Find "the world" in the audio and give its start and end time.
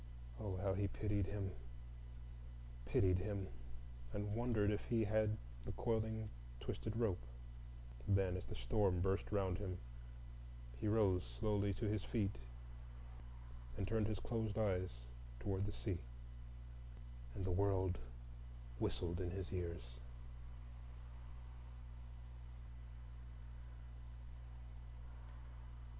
17.45-17.99